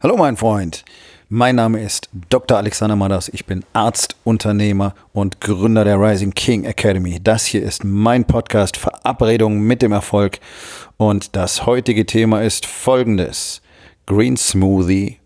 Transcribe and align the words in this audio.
Hallo 0.00 0.16
mein 0.16 0.36
Freund, 0.36 0.84
mein 1.28 1.56
Name 1.56 1.82
ist 1.82 2.08
Dr. 2.30 2.56
Alexander 2.56 2.94
Madas, 2.94 3.28
ich 3.30 3.46
bin 3.46 3.64
Arzt, 3.72 4.14
Unternehmer 4.22 4.94
und 5.12 5.40
Gründer 5.40 5.82
der 5.82 6.00
Rising 6.00 6.30
King 6.30 6.62
Academy. 6.62 7.18
Das 7.20 7.46
hier 7.46 7.64
ist 7.64 7.82
mein 7.82 8.24
Podcast 8.24 8.76
Verabredung 8.76 9.58
mit 9.58 9.82
dem 9.82 9.90
Erfolg 9.90 10.38
und 10.98 11.34
das 11.34 11.66
heutige 11.66 12.06
Thema 12.06 12.42
ist 12.42 12.64
folgendes. 12.64 13.60
Green 14.06 14.36
Smoothie 14.36 15.18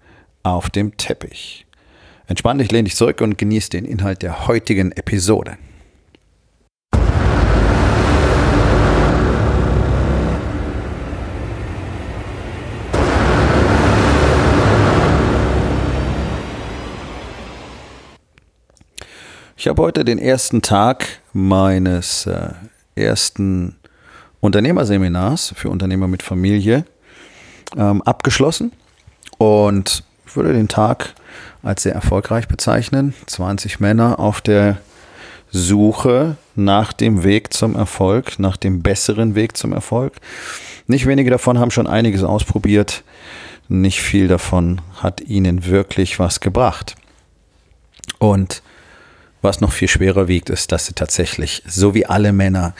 auf 0.43 0.71
dem 0.71 0.97
Teppich. 0.97 1.67
Entspann 2.27 2.57
dich, 2.57 2.73
lehn 2.73 2.87
dich 2.87 2.97
zurück 2.97 3.21
und 3.21 3.37
genieß 3.37 3.69
den 3.69 3.85
Inhalt 3.85 4.23
der 4.23 4.49
heutigen 4.49 4.91
Episode. 4.93 5.59
Ich 19.63 19.69
habe 19.69 19.81
heute 19.81 20.05
den 20.05 20.19
ersten 20.19 20.61
Tag 20.61 21.07
meines 21.33 22.27
äh, 22.27 22.49
ersten 22.97 23.77
Unternehmerseminars 24.41 25.55
für 25.57 25.71
Unternehmer 25.71 26.09
mit 26.09 26.25
Familie 26.25 26.85
ähm, 27.77 28.03
abgeschlossen 28.03 28.73
und 29.39 30.03
ich 30.27 30.35
würde 30.35 30.53
den 30.53 30.67
Tag 30.67 31.15
als 31.63 31.85
sehr 31.85 31.95
erfolgreich 31.95 32.49
bezeichnen. 32.49 33.15
20 33.27 33.79
Männer 33.79 34.19
auf 34.19 34.41
der 34.41 34.79
Suche 35.53 36.37
nach 36.57 36.93
dem 36.93 37.23
Weg 37.23 37.55
zum 37.55 37.77
Erfolg, 37.77 38.41
nach 38.41 38.57
dem 38.57 38.83
besseren 38.83 39.37
Weg 39.37 39.57
zum 39.57 39.73
Erfolg. 39.73 40.15
Nicht 40.89 41.07
wenige 41.07 41.31
davon 41.31 41.61
haben 41.61 41.71
schon 41.71 41.87
einiges 41.87 42.25
ausprobiert. 42.25 43.05
Nicht 43.69 44.03
viel 44.03 44.27
davon 44.27 44.81
hat 44.97 45.21
ihnen 45.21 45.67
wirklich 45.67 46.19
was 46.19 46.41
gebracht. 46.41 46.97
Und 48.19 48.61
was 49.43 49.61
noch 49.61 49.73
viel 49.73 49.89
schwerer 49.89 50.29
wiegt, 50.29 50.51
ist, 50.51 50.73
dass 50.73 50.87
sie 50.87 50.95
tatsächlich, 50.95 51.63
so 51.67 51.95
wie 51.95 52.07
alle 52.07 52.33
Männer, 52.33 52.75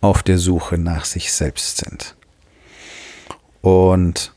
auf 0.00 0.22
der 0.22 0.38
Suche 0.38 0.78
nach 0.78 1.04
sich 1.04 1.32
selbst 1.32 1.78
sind. 1.78 2.14
Und 3.62 4.32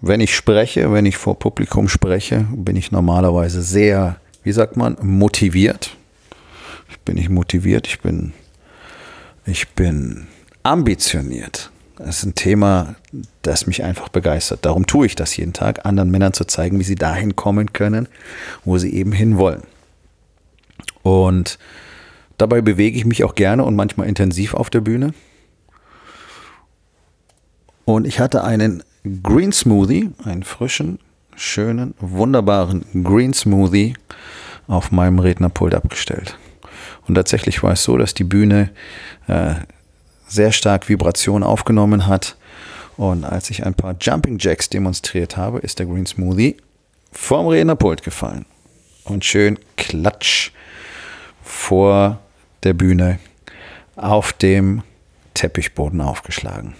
wenn 0.00 0.20
ich 0.20 0.34
spreche, 0.34 0.92
wenn 0.92 1.06
ich 1.06 1.16
vor 1.16 1.38
Publikum 1.38 1.88
spreche, 1.88 2.46
bin 2.50 2.76
ich 2.76 2.92
normalerweise 2.92 3.62
sehr, 3.62 4.16
wie 4.44 4.52
sagt 4.52 4.76
man, 4.76 4.96
motiviert. 5.00 5.96
Ich 6.90 7.00
bin 7.00 7.16
nicht 7.16 7.30
motiviert, 7.30 7.86
ich 7.86 8.00
bin, 8.00 8.32
ich 9.44 9.68
bin 9.70 10.26
ambitioniert. 10.62 11.70
Das 11.96 12.18
ist 12.18 12.24
ein 12.24 12.34
Thema, 12.34 12.96
das 13.40 13.66
mich 13.66 13.82
einfach 13.82 14.10
begeistert. 14.10 14.66
Darum 14.66 14.86
tue 14.86 15.06
ich 15.06 15.14
das 15.14 15.36
jeden 15.36 15.54
Tag, 15.54 15.86
anderen 15.86 16.10
Männern 16.10 16.34
zu 16.34 16.44
zeigen, 16.44 16.78
wie 16.78 16.84
sie 16.84 16.94
dahin 16.94 17.36
kommen 17.36 17.72
können, 17.72 18.06
wo 18.64 18.76
sie 18.76 18.92
eben 18.92 19.12
hinwollen. 19.12 19.62
Und 21.06 21.60
dabei 22.36 22.60
bewege 22.60 22.98
ich 22.98 23.04
mich 23.04 23.22
auch 23.22 23.36
gerne 23.36 23.62
und 23.62 23.76
manchmal 23.76 24.08
intensiv 24.08 24.54
auf 24.54 24.70
der 24.70 24.80
Bühne. 24.80 25.14
Und 27.84 28.08
ich 28.08 28.18
hatte 28.18 28.42
einen 28.42 28.82
Green 29.22 29.52
Smoothie, 29.52 30.10
einen 30.24 30.42
frischen, 30.42 30.98
schönen, 31.36 31.94
wunderbaren 32.00 32.84
Green 33.04 33.32
Smoothie 33.32 33.94
auf 34.66 34.90
meinem 34.90 35.20
Rednerpult 35.20 35.76
abgestellt. 35.76 36.36
Und 37.06 37.14
tatsächlich 37.14 37.62
war 37.62 37.74
es 37.74 37.84
so, 37.84 37.96
dass 37.96 38.12
die 38.12 38.24
Bühne 38.24 38.70
äh, 39.28 39.54
sehr 40.26 40.50
stark 40.50 40.88
Vibration 40.88 41.44
aufgenommen 41.44 42.08
hat. 42.08 42.36
Und 42.96 43.24
als 43.24 43.48
ich 43.50 43.64
ein 43.64 43.74
paar 43.74 43.94
Jumping 44.00 44.38
Jacks 44.40 44.70
demonstriert 44.70 45.36
habe, 45.36 45.60
ist 45.60 45.78
der 45.78 45.86
Green 45.86 46.06
Smoothie 46.06 46.56
vom 47.12 47.46
Rednerpult 47.46 48.02
gefallen. 48.02 48.44
Und 49.04 49.24
schön 49.24 49.56
klatsch 49.76 50.50
vor 51.46 52.18
der 52.64 52.74
Bühne 52.74 53.18
auf 53.94 54.32
dem 54.32 54.82
Teppichboden 55.34 56.00
aufgeschlagen. 56.00 56.74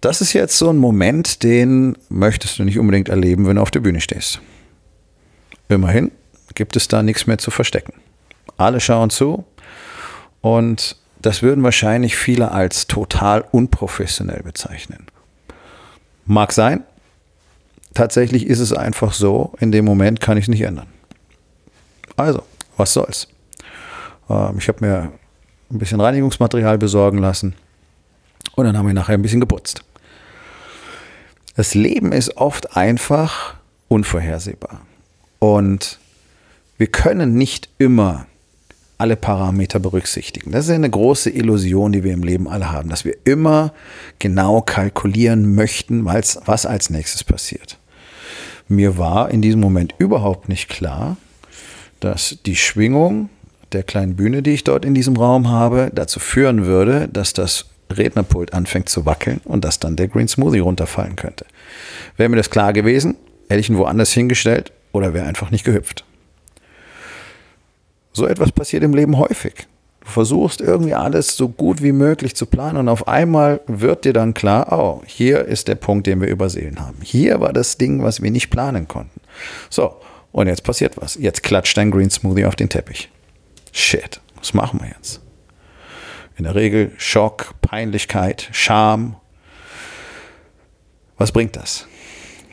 Das 0.00 0.20
ist 0.20 0.32
jetzt 0.34 0.58
so 0.58 0.70
ein 0.70 0.76
Moment, 0.76 1.42
den 1.42 1.96
möchtest 2.08 2.58
du 2.58 2.64
nicht 2.64 2.78
unbedingt 2.78 3.08
erleben, 3.08 3.46
wenn 3.46 3.56
du 3.56 3.62
auf 3.62 3.70
der 3.70 3.80
Bühne 3.80 4.00
stehst. 4.00 4.40
Immerhin 5.68 6.12
gibt 6.54 6.76
es 6.76 6.88
da 6.88 7.02
nichts 7.02 7.26
mehr 7.26 7.38
zu 7.38 7.50
verstecken. 7.50 7.94
Alle 8.56 8.80
schauen 8.80 9.10
zu 9.10 9.44
und 10.40 10.96
das 11.20 11.42
würden 11.42 11.64
wahrscheinlich 11.64 12.16
viele 12.16 12.52
als 12.52 12.86
total 12.86 13.44
unprofessionell 13.50 14.42
bezeichnen. 14.42 15.06
Mag 16.24 16.52
sein. 16.52 16.84
Tatsächlich 17.94 18.46
ist 18.46 18.60
es 18.60 18.72
einfach 18.72 19.12
so, 19.12 19.54
in 19.58 19.72
dem 19.72 19.84
Moment 19.84 20.20
kann 20.20 20.36
ich 20.36 20.44
es 20.44 20.48
nicht 20.48 20.62
ändern. 20.62 20.88
Also, 22.16 22.42
was 22.76 22.92
soll's. 22.92 23.28
Ähm, 24.28 24.56
ich 24.58 24.68
habe 24.68 24.84
mir 24.84 25.12
ein 25.70 25.78
bisschen 25.78 26.00
Reinigungsmaterial 26.00 26.78
besorgen 26.78 27.18
lassen 27.18 27.54
und 28.54 28.64
dann 28.64 28.76
haben 28.76 28.86
wir 28.86 28.94
nachher 28.94 29.14
ein 29.14 29.22
bisschen 29.22 29.40
geputzt. 29.40 29.82
Das 31.56 31.74
Leben 31.74 32.12
ist 32.12 32.36
oft 32.36 32.76
einfach 32.76 33.54
unvorhersehbar. 33.88 34.82
Und 35.38 35.98
wir 36.76 36.86
können 36.88 37.34
nicht 37.34 37.68
immer 37.78 38.26
alle 38.98 39.16
Parameter 39.16 39.78
berücksichtigen. 39.78 40.52
Das 40.52 40.66
ist 40.66 40.70
eine 40.70 40.88
große 40.88 41.30
Illusion, 41.30 41.92
die 41.92 42.02
wir 42.02 42.14
im 42.14 42.22
Leben 42.22 42.48
alle 42.48 42.70
haben, 42.70 42.88
dass 42.88 43.04
wir 43.04 43.16
immer 43.24 43.72
genau 44.18 44.62
kalkulieren 44.62 45.54
möchten, 45.54 46.04
was 46.04 46.66
als 46.66 46.90
nächstes 46.90 47.24
passiert. 47.24 47.78
Mir 48.68 48.98
war 48.98 49.30
in 49.30 49.42
diesem 49.42 49.60
Moment 49.60 49.94
überhaupt 49.98 50.48
nicht 50.48 50.68
klar, 50.68 51.16
dass 52.06 52.38
die 52.46 52.54
Schwingung 52.54 53.30
der 53.72 53.82
kleinen 53.82 54.14
Bühne, 54.14 54.40
die 54.40 54.52
ich 54.52 54.62
dort 54.62 54.84
in 54.84 54.94
diesem 54.94 55.16
Raum 55.16 55.50
habe, 55.50 55.90
dazu 55.92 56.20
führen 56.20 56.64
würde, 56.64 57.08
dass 57.12 57.32
das 57.32 57.66
Rednerpult 57.90 58.52
anfängt 58.52 58.88
zu 58.88 59.06
wackeln 59.06 59.40
und 59.44 59.64
dass 59.64 59.80
dann 59.80 59.96
der 59.96 60.06
Green 60.06 60.28
Smoothie 60.28 60.60
runterfallen 60.60 61.16
könnte. 61.16 61.46
Wäre 62.16 62.28
mir 62.28 62.36
das 62.36 62.50
klar 62.50 62.72
gewesen, 62.72 63.16
hätte 63.48 63.58
ich 63.58 63.68
ihn 63.68 63.76
woanders 63.76 64.12
hingestellt 64.12 64.70
oder 64.92 65.14
wäre 65.14 65.26
einfach 65.26 65.50
nicht 65.50 65.64
gehüpft. 65.64 66.04
So 68.12 68.28
etwas 68.28 68.52
passiert 68.52 68.84
im 68.84 68.94
Leben 68.94 69.18
häufig. 69.18 69.66
Du 70.00 70.08
versuchst 70.08 70.60
irgendwie 70.60 70.94
alles 70.94 71.36
so 71.36 71.48
gut 71.48 71.82
wie 71.82 71.90
möglich 71.90 72.36
zu 72.36 72.46
planen 72.46 72.76
und 72.76 72.88
auf 72.88 73.08
einmal 73.08 73.60
wird 73.66 74.04
dir 74.04 74.12
dann 74.12 74.32
klar, 74.32 74.68
oh, 74.70 75.02
hier 75.06 75.44
ist 75.44 75.66
der 75.66 75.74
Punkt, 75.74 76.06
den 76.06 76.20
wir 76.20 76.28
übersehen 76.28 76.78
haben. 76.78 76.98
Hier 77.02 77.40
war 77.40 77.52
das 77.52 77.78
Ding, 77.78 78.04
was 78.04 78.22
wir 78.22 78.30
nicht 78.30 78.50
planen 78.50 78.86
konnten. 78.86 79.20
So, 79.70 79.96
und 80.32 80.46
jetzt 80.46 80.64
passiert 80.64 80.96
was. 80.96 81.14
Jetzt 81.14 81.42
klatscht 81.42 81.76
dein 81.76 81.90
Green 81.90 82.10
Smoothie 82.10 82.44
auf 82.46 82.56
den 82.56 82.68
Teppich. 82.68 83.10
Shit, 83.72 84.20
was 84.38 84.54
machen 84.54 84.80
wir 84.80 84.88
jetzt? 84.88 85.20
In 86.36 86.44
der 86.44 86.54
Regel 86.54 86.92
Schock, 86.98 87.54
Peinlichkeit, 87.62 88.48
Scham. 88.52 89.16
Was 91.16 91.32
bringt 91.32 91.56
das? 91.56 91.86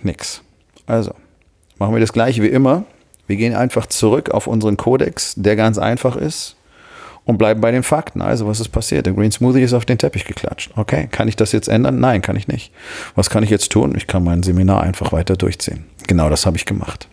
Nix. 0.02 0.42
Also, 0.86 1.14
machen 1.78 1.94
wir 1.94 2.00
das 2.00 2.14
gleiche 2.14 2.42
wie 2.42 2.48
immer. 2.48 2.86
Wir 3.28 3.36
gehen 3.36 3.56
einfach 3.56 3.86
zurück 3.88 4.32
auf 4.32 4.48
unseren 4.48 4.78
Kodex, 4.78 5.34
der 5.36 5.56
ganz 5.56 5.78
einfach 5.78 6.16
ist, 6.16 6.56
und 7.26 7.38
bleiben 7.38 7.62
bei 7.62 7.72
den 7.72 7.84
Fakten. 7.84 8.22
Also, 8.22 8.48
was 8.48 8.60
ist 8.60 8.70
passiert? 8.70 9.06
Der 9.06 9.14
Green 9.14 9.32
Smoothie 9.32 9.62
ist 9.62 9.74
auf 9.74 9.86
den 9.86 9.98
Teppich 9.98 10.26
geklatscht. 10.26 10.72
Okay, 10.76 11.08
kann 11.10 11.28
ich 11.28 11.36
das 11.36 11.52
jetzt 11.52 11.68
ändern? 11.70 12.00
Nein, 12.00 12.22
kann 12.22 12.36
ich 12.36 12.48
nicht. 12.48 12.74
Was 13.16 13.30
kann 13.30 13.44
ich 13.44 13.50
jetzt 13.50 13.72
tun? 13.72 13.94
Ich 13.96 14.08
kann 14.08 14.24
mein 14.24 14.44
Seminar 14.44 14.82
einfach 14.82 15.12
weiter 15.14 15.36
durchziehen. 15.38 15.86
Genau 16.08 16.30
das 16.30 16.46
habe 16.46 16.58
ich 16.58 16.66
gemacht. 16.66 17.08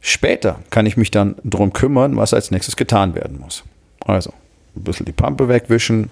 Später 0.00 0.60
kann 0.70 0.86
ich 0.86 0.96
mich 0.96 1.10
dann 1.10 1.36
darum 1.44 1.72
kümmern, 1.72 2.16
was 2.16 2.32
als 2.32 2.50
nächstes 2.50 2.76
getan 2.76 3.14
werden 3.14 3.38
muss. 3.38 3.64
Also, 4.00 4.32
ein 4.74 4.84
bisschen 4.84 5.06
die 5.06 5.12
Pampe 5.12 5.48
wegwischen, 5.48 6.10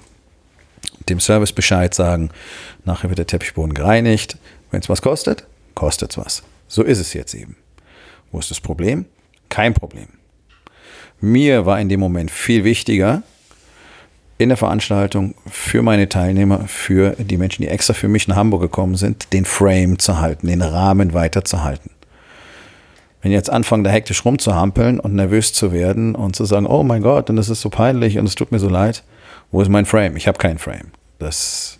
dem 1.09 1.21
Service 1.21 1.53
Bescheid 1.53 1.94
sagen, 1.94 2.31
nachher 2.84 3.09
wird 3.09 3.19
der 3.19 3.27
Teppichboden 3.27 3.75
gereinigt. 3.75 4.36
Wenn 4.71 4.80
es 4.80 4.89
was 4.89 5.01
kostet, 5.01 5.45
kostet 5.74 6.10
es 6.10 6.18
was. 6.18 6.42
So 6.66 6.83
ist 6.83 6.98
es 6.98 7.15
jetzt 7.15 7.34
eben. 7.34 7.57
Wo 8.30 8.39
ist 8.39 8.51
das 8.51 8.60
Problem? 8.60 9.07
Kein 9.48 9.72
Problem. 9.72 10.09
Mir 11.21 11.66
war 11.66 11.80
in 11.80 11.89
dem 11.89 12.01
Moment 12.01 12.30
viel 12.30 12.65
wichtiger, 12.65 13.22
in 14.36 14.51
der 14.51 14.59
Veranstaltung 14.59 15.34
für 15.51 15.83
meine 15.83 16.09
Teilnehmer, 16.09 16.68
für 16.68 17.16
die 17.18 17.36
Menschen, 17.36 17.62
die 17.62 17.68
extra 17.68 17.92
für 17.92 18.07
mich 18.07 18.28
nach 18.28 18.36
Hamburg 18.36 18.60
gekommen 18.60 18.95
sind, 18.95 19.33
den 19.33 19.45
Frame 19.45 19.98
zu 19.98 20.21
halten, 20.21 20.47
den 20.47 20.62
Rahmen 20.62 21.12
weiterzuhalten. 21.12 21.87
Wenn 23.20 23.32
jetzt 23.32 23.50
anfangen, 23.50 23.84
da 23.84 23.91
hektisch 23.91 24.24
rumzuhampeln 24.24 25.00
und 25.00 25.15
nervös 25.15 25.53
zu 25.53 25.72
werden 25.72 26.15
und 26.15 26.36
zu 26.36 26.44
sagen, 26.44 26.66
oh 26.66 26.82
mein 26.82 27.03
Gott, 27.03 27.30
und 27.30 27.36
das 27.36 27.48
ist 27.48 27.60
so 27.60 27.68
peinlich 27.68 28.18
und 28.18 28.26
es 28.26 28.34
tut 28.34 28.53
mir 28.53 28.59
so 28.59 28.68
leid, 28.68 29.03
wo 29.50 29.60
ist 29.60 29.68
mein 29.68 29.86
Frame? 29.86 30.16
Ich 30.16 30.28
habe 30.28 30.38
keinen 30.38 30.59
Frame. 30.59 30.92
Das, 31.18 31.78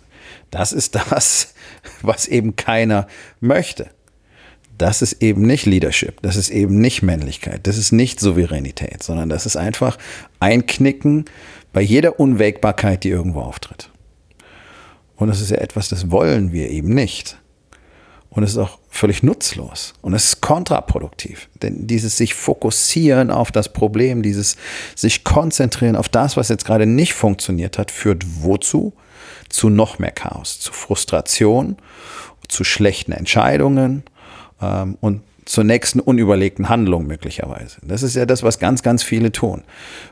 das 0.51 0.73
ist 0.73 0.95
das, 0.95 1.53
was 2.01 2.27
eben 2.27 2.55
keiner 2.55 3.07
möchte. 3.39 3.89
Das 4.77 5.01
ist 5.01 5.21
eben 5.21 5.41
nicht 5.41 5.65
Leadership, 5.65 6.21
das 6.21 6.37
ist 6.37 6.49
eben 6.49 6.79
nicht 6.79 7.03
Männlichkeit, 7.03 7.67
das 7.67 7.77
ist 7.77 7.91
nicht 7.91 8.21
Souveränität, 8.21 9.03
sondern 9.03 9.27
das 9.27 9.45
ist 9.45 9.57
einfach 9.57 9.97
Einknicken 10.39 11.25
bei 11.73 11.81
jeder 11.81 12.17
Unwägbarkeit, 12.17 13.03
die 13.03 13.09
irgendwo 13.09 13.41
auftritt. 13.41 13.89
Und 15.17 15.27
das 15.27 15.41
ist 15.41 15.51
ja 15.51 15.57
etwas, 15.57 15.89
das 15.89 16.11
wollen 16.11 16.53
wir 16.53 16.69
eben 16.69 16.93
nicht. 16.93 17.38
Und 18.31 18.43
es 18.43 18.51
ist 18.51 18.57
auch 18.57 18.77
völlig 18.89 19.23
nutzlos 19.23 19.93
und 20.01 20.13
es 20.13 20.25
ist 20.25 20.41
kontraproduktiv. 20.41 21.49
Denn 21.61 21.87
dieses 21.87 22.17
sich 22.17 22.35
fokussieren 22.35 23.31
auf 23.31 23.51
das 23.51 23.73
Problem, 23.73 24.21
dieses 24.21 24.55
sich 24.95 25.23
konzentrieren 25.23 25.95
auf 25.95 26.09
das, 26.09 26.37
was 26.37 26.49
jetzt 26.49 26.65
gerade 26.65 26.85
nicht 26.85 27.13
funktioniert 27.13 27.77
hat, 27.77 27.91
führt 27.91 28.23
wozu? 28.41 28.93
Zu 29.49 29.69
noch 29.69 29.97
mehr 29.97 30.11
Chaos, 30.11 30.59
zu 30.59 30.71
Frustration, 30.73 31.77
zu 32.47 32.63
schlechten 32.63 33.13
Entscheidungen 33.13 34.03
ähm, 34.61 34.95
und 35.01 35.21
zur 35.45 35.63
nächsten 35.63 35.99
unüberlegten 35.99 36.69
Handlung 36.69 37.07
möglicherweise. 37.07 37.77
Das 37.81 38.03
ist 38.03 38.15
ja 38.15 38.27
das, 38.27 38.43
was 38.43 38.59
ganz, 38.59 38.83
ganz 38.83 39.01
viele 39.01 39.31
tun. 39.31 39.63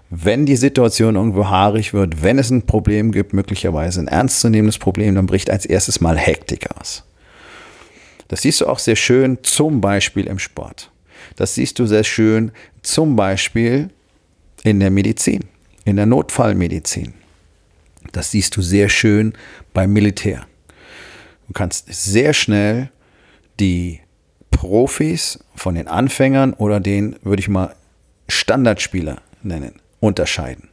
Wenn 0.10 0.48
die 0.48 0.56
Situation 0.56 1.16
irgendwo 1.16 1.48
haarig 1.48 1.94
wird, 1.94 2.24
wenn 2.24 2.40
es 2.40 2.50
ein 2.50 2.66
Problem 2.66 3.12
gibt, 3.12 3.34
möglicherweise 3.34 4.00
ein 4.00 4.08
ernstzunehmendes 4.08 4.80
Problem, 4.80 5.14
dann 5.14 5.28
bricht 5.28 5.52
als 5.52 5.68
erstes 5.68 6.02
mal 6.02 6.18
Hektik 6.18 6.68
aus. 6.80 7.04
Das 8.28 8.42
siehst 8.42 8.62
du 8.62 8.68
auch 8.68 8.80
sehr 8.80 8.96
schön 8.96 9.40
zum 9.44 9.82
Beispiel 9.82 10.28
im 10.28 10.40
Sport. 10.40 10.92
Das 11.36 11.56
siehst 11.56 11.80
du 11.80 11.86
sehr 11.86 12.04
schön 12.04 12.52
zum 12.82 13.16
Beispiel 13.16 13.90
in 14.64 14.80
der 14.80 14.92
Medizin, 14.92 15.46
in 15.86 15.96
der 15.96 16.06
Notfallmedizin. 16.06 17.14
Das 18.12 18.32
siehst 18.32 18.56
du 18.56 18.62
sehr 18.62 18.90
schön 18.90 19.34
beim 19.74 19.94
Militär. 19.94 20.48
Du 21.48 21.54
kannst 21.54 21.86
sehr 21.90 22.34
schnell 22.34 22.90
die 23.60 24.02
Profis 24.52 25.40
von 25.56 25.76
den 25.76 25.88
Anfängern 25.88 26.54
oder 26.54 26.80
den, 26.80 27.16
würde 27.22 27.40
ich 27.40 27.48
mal, 27.48 27.76
Standardspieler 28.28 29.22
nennen, 29.44 29.74
unterscheiden. 30.00 30.70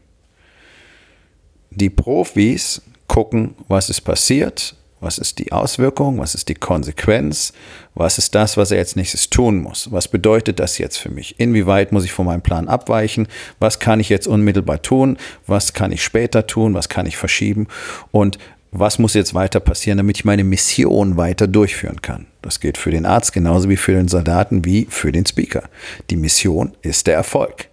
Die 1.70 1.90
Profis 1.90 2.82
gucken, 3.06 3.54
was 3.68 3.90
ist 3.90 4.00
passiert, 4.00 4.76
was 5.00 5.19
ist 5.19 5.38
die 5.38 5.52
Auswirkung? 5.52 6.19
Was 6.19 6.35
ist 6.35 6.49
die 6.49 6.55
Konsequenz? 6.55 7.52
Was 7.94 8.19
ist 8.19 8.35
das, 8.35 8.56
was 8.56 8.70
er 8.70 8.79
jetzt 8.79 8.96
nächstes 8.96 9.29
tun 9.29 9.58
muss? 9.58 9.93
Was 9.93 10.08
bedeutet 10.08 10.58
das 10.61 10.79
jetzt 10.79 10.96
für 10.96 11.11
mich? 11.11 11.38
Inwieweit 11.38 11.93
muss 11.93 12.05
ich 12.05 12.12
von 12.12 12.26
meinem 12.26 12.43
Plan 12.43 12.69
abweichen? 12.69 13.29
Was 13.61 13.79
kann 13.79 14.00
ich 14.00 14.08
jetzt 14.08 14.26
unmittelbar 14.26 14.81
tun? 14.81 15.19
Was 15.46 15.75
kann 15.75 15.93
ich 15.93 16.02
später 16.02 16.46
tun? 16.46 16.75
Was 16.75 16.88
kann 16.88 17.06
ich 17.06 17.17
verschieben? 17.17 17.69
Und 18.12 18.38
was 18.76 18.99
muss 18.99 19.14
jetzt 19.14 19.35
weiter 19.35 19.61
passieren, 19.61 19.99
damit 19.99 20.17
ich 20.17 20.25
meine 20.25 20.43
Mission 20.43 21.17
weiter 21.17 21.46
durchführen 21.46 22.02
kann? 22.02 22.26
Das 22.43 22.58
gilt 22.58 22.76
für 22.76 22.91
den 22.91 23.06
Arzt 23.06 23.32
genauso 23.32 23.69
wie 23.69 23.76
für 23.76 23.93
den 23.93 24.08
Soldaten 24.08 24.64
wie 24.64 24.87
für 24.91 25.12
den 25.12 25.26
Speaker. 25.26 25.69
Die 26.11 26.17
Mission 26.17 26.73
ist 26.82 27.06
der 27.06 27.14
Erfolg. 27.14 27.69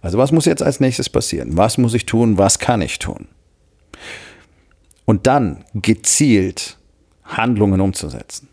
Also 0.00 0.18
was 0.18 0.32
muss 0.32 0.44
jetzt 0.44 0.62
als 0.62 0.80
nächstes 0.80 1.08
passieren? 1.08 1.56
Was 1.56 1.78
muss 1.78 1.94
ich 1.94 2.06
tun? 2.06 2.38
Was 2.38 2.58
kann 2.58 2.82
ich 2.82 2.98
tun? 2.98 3.26
Und 5.04 5.26
dann 5.26 5.64
gezielt 5.74 6.78
Handlungen 7.24 7.80
umzusetzen. 7.80 8.48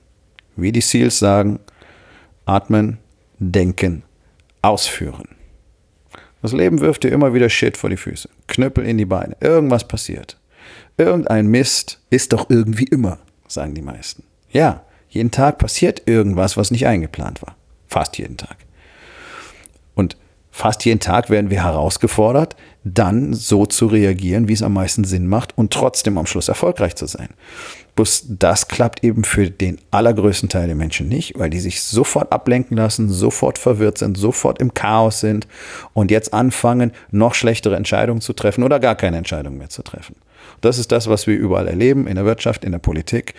Wie 0.55 0.71
die 0.71 0.81
Seals 0.81 1.19
sagen, 1.19 1.59
atmen, 2.45 2.97
denken, 3.39 4.03
ausführen. 4.61 5.29
Das 6.41 6.53
Leben 6.53 6.79
wirft 6.81 7.03
dir 7.03 7.11
immer 7.11 7.33
wieder 7.33 7.49
Shit 7.49 7.77
vor 7.77 7.89
die 7.89 7.97
Füße, 7.97 8.29
Knüppel 8.47 8.85
in 8.85 8.97
die 8.97 9.05
Beine, 9.05 9.35
irgendwas 9.39 9.87
passiert. 9.87 10.37
Irgendein 10.97 11.47
Mist 11.47 12.01
ist 12.09 12.33
doch 12.33 12.49
irgendwie 12.49 12.85
immer, 12.85 13.19
sagen 13.47 13.75
die 13.75 13.81
meisten. 13.81 14.23
Ja, 14.51 14.83
jeden 15.09 15.31
Tag 15.31 15.57
passiert 15.57 16.03
irgendwas, 16.07 16.57
was 16.57 16.71
nicht 16.71 16.87
eingeplant 16.87 17.41
war. 17.41 17.55
Fast 17.87 18.17
jeden 18.17 18.37
Tag. 18.37 18.57
Fast 20.51 20.83
jeden 20.83 20.99
Tag 20.99 21.29
werden 21.29 21.49
wir 21.49 21.63
herausgefordert, 21.63 22.57
dann 22.83 23.33
so 23.33 23.65
zu 23.65 23.87
reagieren, 23.87 24.47
wie 24.47 24.53
es 24.53 24.63
am 24.63 24.73
meisten 24.73 25.05
Sinn 25.05 25.27
macht 25.27 25.57
und 25.57 25.71
trotzdem 25.71 26.17
am 26.17 26.25
Schluss 26.25 26.49
erfolgreich 26.49 26.95
zu 26.95 27.05
sein. 27.05 27.29
Bloß 27.95 28.25
das 28.27 28.67
klappt 28.67 29.03
eben 29.03 29.23
für 29.23 29.49
den 29.49 29.79
allergrößten 29.91 30.49
Teil 30.49 30.67
der 30.67 30.75
Menschen 30.75 31.07
nicht, 31.07 31.37
weil 31.37 31.49
die 31.49 31.59
sich 31.59 31.81
sofort 31.81 32.31
ablenken 32.31 32.77
lassen, 32.77 33.09
sofort 33.09 33.57
verwirrt 33.57 33.97
sind, 33.97 34.17
sofort 34.17 34.59
im 34.59 34.73
Chaos 34.73 35.19
sind 35.19 35.47
und 35.93 36.11
jetzt 36.11 36.33
anfangen, 36.33 36.91
noch 37.11 37.33
schlechtere 37.33 37.75
Entscheidungen 37.75 38.21
zu 38.21 38.33
treffen 38.33 38.63
oder 38.63 38.79
gar 38.79 38.95
keine 38.95 39.17
Entscheidungen 39.17 39.57
mehr 39.57 39.69
zu 39.69 39.83
treffen. 39.83 40.15
Das 40.61 40.77
ist 40.77 40.91
das, 40.91 41.07
was 41.07 41.27
wir 41.27 41.37
überall 41.37 41.67
erleben, 41.67 42.07
in 42.07 42.15
der 42.15 42.25
Wirtschaft, 42.25 42.65
in 42.65 42.71
der 42.71 42.79
Politik. 42.79 43.35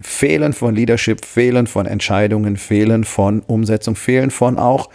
Fehlen 0.00 0.52
von 0.52 0.74
Leadership, 0.74 1.24
Fehlen 1.24 1.66
von 1.66 1.86
Entscheidungen, 1.86 2.56
Fehlen 2.56 3.04
von 3.04 3.40
Umsetzung, 3.40 3.96
Fehlen 3.96 4.30
von 4.30 4.58
auch 4.58 4.90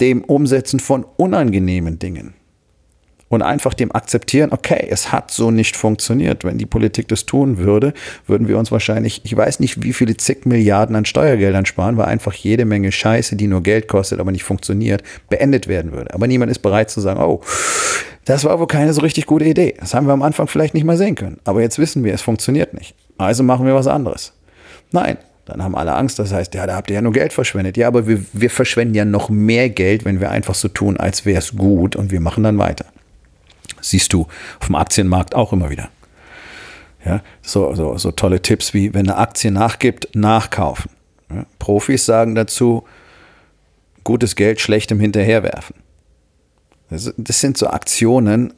dem 0.00 0.24
Umsetzen 0.24 0.80
von 0.80 1.04
unangenehmen 1.16 1.98
Dingen 1.98 2.34
und 3.28 3.42
einfach 3.42 3.74
dem 3.74 3.92
akzeptieren, 3.92 4.50
okay, 4.52 4.86
es 4.88 5.12
hat 5.12 5.30
so 5.30 5.50
nicht 5.50 5.76
funktioniert. 5.76 6.44
Wenn 6.44 6.58
die 6.58 6.66
Politik 6.66 7.08
das 7.08 7.26
tun 7.26 7.58
würde, 7.58 7.92
würden 8.26 8.48
wir 8.48 8.58
uns 8.58 8.70
wahrscheinlich, 8.70 9.22
ich 9.24 9.36
weiß 9.36 9.60
nicht, 9.60 9.82
wie 9.82 9.92
viele 9.92 10.16
zig 10.16 10.46
Milliarden 10.46 10.94
an 10.94 11.04
Steuergeldern 11.04 11.66
sparen, 11.66 11.96
weil 11.96 12.06
einfach 12.06 12.34
jede 12.34 12.64
Menge 12.64 12.92
Scheiße, 12.92 13.36
die 13.36 13.48
nur 13.48 13.62
Geld 13.62 13.88
kostet, 13.88 14.20
aber 14.20 14.30
nicht 14.30 14.44
funktioniert, 14.44 15.02
beendet 15.28 15.66
werden 15.66 15.92
würde. 15.92 16.14
Aber 16.14 16.26
niemand 16.26 16.50
ist 16.50 16.60
bereit 16.60 16.90
zu 16.90 17.00
sagen, 17.00 17.20
oh, 17.20 17.40
das 18.24 18.44
war 18.44 18.58
wohl 18.58 18.66
keine 18.66 18.92
so 18.92 19.00
richtig 19.00 19.26
gute 19.26 19.44
Idee. 19.44 19.74
Das 19.78 19.94
haben 19.94 20.06
wir 20.06 20.12
am 20.12 20.22
Anfang 20.22 20.46
vielleicht 20.46 20.74
nicht 20.74 20.84
mal 20.84 20.96
sehen 20.96 21.14
können. 21.14 21.38
Aber 21.44 21.62
jetzt 21.62 21.78
wissen 21.78 22.04
wir, 22.04 22.14
es 22.14 22.22
funktioniert 22.22 22.74
nicht. 22.74 22.94
Also 23.18 23.42
machen 23.42 23.66
wir 23.66 23.74
was 23.74 23.86
anderes. 23.86 24.35
Nein, 24.92 25.18
dann 25.44 25.62
haben 25.62 25.74
alle 25.76 25.94
Angst. 25.94 26.18
Das 26.18 26.32
heißt, 26.32 26.54
ja, 26.54 26.66
da 26.66 26.76
habt 26.76 26.90
ihr 26.90 26.94
ja 26.94 27.02
nur 27.02 27.12
Geld 27.12 27.32
verschwendet. 27.32 27.76
Ja, 27.76 27.88
aber 27.88 28.06
wir, 28.06 28.24
wir 28.32 28.50
verschwenden 28.50 28.94
ja 28.94 29.04
noch 29.04 29.28
mehr 29.28 29.70
Geld, 29.70 30.04
wenn 30.04 30.20
wir 30.20 30.30
einfach 30.30 30.54
so 30.54 30.68
tun, 30.68 30.96
als 30.96 31.24
wäre 31.24 31.38
es 31.38 31.56
gut 31.56 31.96
und 31.96 32.10
wir 32.10 32.20
machen 32.20 32.44
dann 32.44 32.58
weiter 32.58 32.86
siehst 33.86 34.12
du 34.12 34.26
auf 34.60 34.66
dem 34.66 34.74
Aktienmarkt 34.74 35.34
auch 35.34 35.52
immer 35.52 35.70
wieder. 35.70 35.88
Ja, 37.04 37.22
so, 37.40 37.74
so, 37.74 37.96
so 37.98 38.10
tolle 38.10 38.42
Tipps 38.42 38.74
wie, 38.74 38.92
wenn 38.92 39.08
eine 39.08 39.16
Aktie 39.16 39.52
nachgibt, 39.52 40.14
nachkaufen. 40.14 40.90
Ja, 41.30 41.46
Profis 41.58 42.04
sagen 42.04 42.34
dazu, 42.34 42.84
gutes 44.02 44.34
Geld 44.34 44.60
schlechtem 44.60 44.98
hinterherwerfen. 44.98 45.76
Das, 46.90 47.12
das 47.16 47.40
sind 47.40 47.56
so 47.56 47.68
Aktionen, 47.68 48.52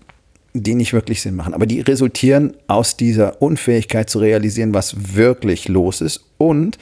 die 0.62 0.75
nicht 0.75 0.93
wirklich 0.93 1.22
Sinn 1.22 1.37
machen, 1.37 1.55
aber 1.55 1.66
die 1.66 1.81
resultieren 1.81 2.55
aus 2.66 2.96
dieser 2.96 3.40
Unfähigkeit 3.43 4.10
zu 4.10 4.19
realisieren, 4.19 4.75
was 4.75 5.14
wirklich 5.14 5.69
los 5.69 6.00
ist 6.00 6.25
und 6.38 6.78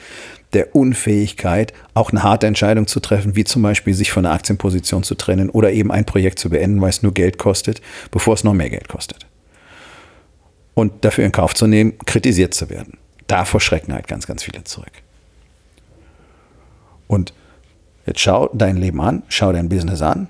der 0.53 0.75
Unfähigkeit, 0.75 1.73
auch 1.93 2.11
eine 2.11 2.23
harte 2.23 2.47
Entscheidung 2.47 2.87
zu 2.87 2.99
treffen, 2.99 3.35
wie 3.35 3.43
zum 3.43 3.61
Beispiel 3.61 3.93
sich 3.93 4.11
von 4.11 4.25
einer 4.25 4.33
Aktienposition 4.33 5.03
zu 5.03 5.15
trennen 5.15 5.49
oder 5.49 5.71
eben 5.71 5.91
ein 5.91 6.05
Projekt 6.05 6.39
zu 6.39 6.49
beenden, 6.49 6.81
weil 6.81 6.89
es 6.89 7.03
nur 7.03 7.13
Geld 7.13 7.37
kostet, 7.37 7.81
bevor 8.11 8.33
es 8.33 8.43
noch 8.43 8.53
mehr 8.53 8.69
Geld 8.69 8.87
kostet. 8.87 9.25
Und 10.73 11.03
dafür 11.03 11.25
in 11.25 11.31
Kauf 11.31 11.53
zu 11.53 11.67
nehmen, 11.67 11.97
kritisiert 12.05 12.53
zu 12.53 12.69
werden. 12.69 12.97
Davor 13.27 13.59
schrecken 13.59 13.93
halt 13.93 14.07
ganz, 14.07 14.25
ganz 14.25 14.43
viele 14.43 14.63
zurück. 14.63 14.91
Und 17.07 17.33
jetzt 18.05 18.21
schau 18.21 18.49
dein 18.53 18.77
Leben 18.77 19.01
an, 19.01 19.23
schau 19.27 19.51
dein 19.51 19.69
Business 19.69 20.01
an 20.01 20.29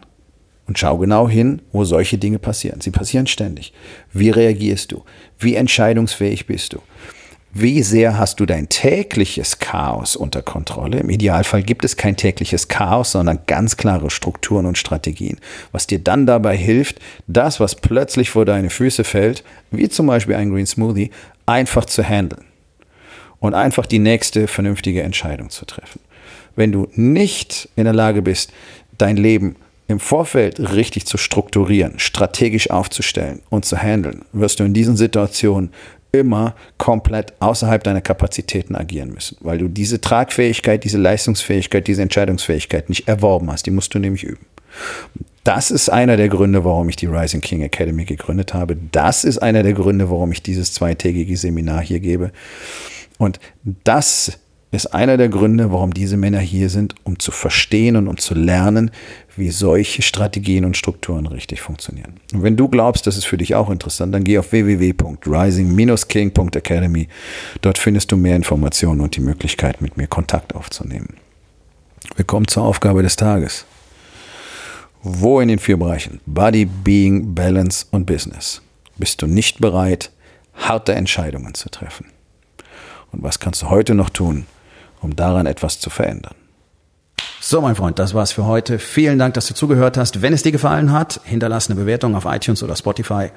und 0.68 0.78
schau 0.78 0.98
genau 0.98 1.28
hin, 1.28 1.62
wo 1.72 1.86
solche 1.86 2.18
Dinge 2.18 2.40
passieren. 2.40 2.82
Sie 2.82 2.92
passieren 2.92 3.28
ständig. 3.28 3.74
Wie 4.14 4.30
reagierst 4.30 4.92
du? 4.92 5.04
Wie 5.40 5.56
entscheidungsfähig 5.56 6.46
bist 6.46 6.74
du? 6.74 6.80
Wie 7.54 7.82
sehr 7.82 8.20
hast 8.20 8.40
du 8.40 8.46
dein 8.46 8.70
tägliches 8.70 9.58
Chaos 9.58 10.16
unter 10.16 10.44
Kontrolle? 10.44 11.00
Im 11.00 11.10
Idealfall 11.10 11.64
gibt 11.64 11.86
es 11.86 11.98
kein 11.98 12.16
tägliches 12.16 12.68
Chaos, 12.68 13.14
sondern 13.14 13.40
ganz 13.48 13.78
klare 13.78 14.10
Strukturen 14.10 14.66
und 14.66 14.78
Strategien, 14.78 15.40
was 15.72 15.88
dir 15.88 15.98
dann 15.98 16.28
dabei 16.28 16.56
hilft, 16.56 17.00
das, 17.26 17.60
was 17.60 17.76
plötzlich 17.76 18.30
vor 18.30 18.46
deine 18.46 18.70
Füße 18.70 19.04
fällt, 19.04 19.44
wie 19.72 19.90
zum 19.90 20.06
Beispiel 20.06 20.36
ein 20.36 20.52
Green 20.52 20.68
Smoothie, 20.68 21.10
einfach 21.46 21.86
zu 21.86 22.04
handeln 22.04 22.46
und 23.40 23.54
einfach 23.54 23.86
die 23.86 24.00
nächste 24.00 24.48
vernünftige 24.48 25.02
Entscheidung 25.02 25.50
zu 25.50 25.66
treffen. 25.66 26.02
Wenn 26.56 26.72
du 26.72 26.88
nicht 26.94 27.70
in 27.76 27.86
der 27.86 27.94
Lage 27.94 28.22
bist, 28.22 28.52
dein 28.98 29.18
Leben 29.18 29.56
im 29.88 30.00
Vorfeld 30.00 30.60
richtig 30.60 31.06
zu 31.06 31.18
strukturieren, 31.18 31.98
strategisch 31.98 32.70
aufzustellen 32.70 33.42
und 33.50 33.66
zu 33.66 33.78
handeln, 33.78 34.26
wirst 34.34 34.60
du 34.60 34.64
in 34.64 34.74
diesen 34.74 34.98
Situationen 34.98 35.72
immer 36.12 36.56
komplett 36.78 37.34
außerhalb 37.40 37.84
deiner 37.84 38.02
Kapazitäten 38.02 38.76
agieren 38.76 39.10
müssen, 39.14 39.38
weil 39.42 39.58
du 39.58 39.68
diese 39.68 40.02
Tragfähigkeit, 40.02 40.84
diese 40.84 40.98
Leistungsfähigkeit, 40.98 41.88
diese 41.88 42.02
Entscheidungsfähigkeit 42.02 42.90
nicht 42.90 43.08
erworben 43.08 43.52
hast. 43.52 43.66
Die 43.66 43.72
musst 43.72 43.94
du 43.94 44.00
nämlich 44.00 44.24
üben. 44.24 44.46
Das 45.44 45.72
ist 45.72 45.90
einer 45.90 46.18
der 46.18 46.28
Gründe, 46.28 46.66
warum 46.66 46.90
ich 46.90 46.98
die 46.98 47.06
Rising 47.06 47.42
King 47.42 47.62
Academy 47.62 48.04
gegründet 48.04 48.54
habe. 48.54 48.78
Das 48.92 49.24
ist 49.24 49.38
einer 49.38 49.64
der 49.64 49.74
Gründe, 49.74 50.10
warum 50.10 50.32
ich 50.32 50.44
dieses 50.44 50.74
zweitägige 50.74 51.38
Seminar 51.38 51.82
hier 51.82 52.02
gebe. 52.02 52.32
Und 53.18 53.40
das 53.84 54.40
ist 54.72 54.88
einer 54.88 55.18
der 55.18 55.30
Gründe, 55.30 55.72
warum 55.72 55.94
diese 55.94 56.18
Männer 56.18 56.40
hier 56.40 56.70
sind, 56.70 56.96
um 57.04 57.20
zu 57.20 57.32
verstehen 57.32 57.96
und 57.96 58.10
um 58.10 58.18
zu 58.18 58.36
lernen, 58.36 58.92
wie 59.38 59.50
solche 59.50 60.02
Strategien 60.02 60.66
und 60.66 60.76
Strukturen 60.76 61.26
richtig 61.26 61.62
funktionieren. 61.62 62.20
Und 62.34 62.44
wenn 62.44 62.58
du 62.58 62.68
glaubst, 62.68 63.08
das 63.08 63.16
ist 63.16 63.24
für 63.26 63.38
dich 63.38 63.56
auch 63.56 63.70
interessant, 63.70 64.14
dann 64.14 64.26
geh 64.26 64.38
auf 64.38 64.52
www.rising-king.academy. 64.52 67.08
Dort 67.62 67.78
findest 67.78 68.12
du 68.12 68.18
mehr 68.18 68.36
Informationen 68.36 69.00
und 69.00 69.16
die 69.16 69.22
Möglichkeit, 69.22 69.80
mit 69.82 69.96
mir 69.96 70.08
Kontakt 70.08 70.54
aufzunehmen. 70.54 71.16
Wir 72.16 72.26
kommen 72.26 72.48
zur 72.48 72.64
Aufgabe 72.64 73.04
des 73.04 73.16
Tages. 73.16 73.66
Wo 75.02 75.40
in 75.40 75.48
den 75.48 75.60
vier 75.60 75.78
Bereichen 75.78 76.20
Body, 76.26 76.66
Being, 76.66 77.34
Balance 77.34 77.86
und 77.92 78.06
Business 78.06 78.62
bist 78.98 79.22
du 79.22 79.28
nicht 79.28 79.62
bereit, 79.62 80.12
harte 80.56 80.94
Entscheidungen 80.96 81.54
zu 81.54 81.70
treffen? 81.70 82.08
Und 83.12 83.24
was 83.24 83.40
kannst 83.40 83.62
du 83.62 83.70
heute 83.70 83.94
noch 83.94 84.10
tun, 84.10 84.46
um 85.02 85.16
daran 85.16 85.46
etwas 85.46 85.80
zu 85.80 85.90
verändern. 85.90 86.36
So, 87.40 87.62
mein 87.62 87.76
Freund, 87.76 88.00
das 88.00 88.14
war's 88.14 88.32
für 88.32 88.46
heute. 88.46 88.80
Vielen 88.80 89.20
Dank, 89.20 89.34
dass 89.36 89.48
du 89.48 89.54
zugehört 89.54 89.98
hast. 89.98 90.22
Wenn 90.22 90.34
es 90.34 90.44
dir 90.44 90.52
gefallen 90.52 90.92
hat, 90.92 91.22
hinterlass 91.24 91.70
eine 91.70 91.80
Bewertung 91.80 92.16
auf 92.16 92.26
iTunes 92.26 92.64
oder 92.64 92.76
Spotify 92.76 93.30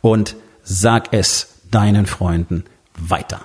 und 0.00 0.36
sag 0.62 1.12
es 1.12 1.60
deinen 1.70 2.06
Freunden 2.06 2.64
weiter. 2.96 3.40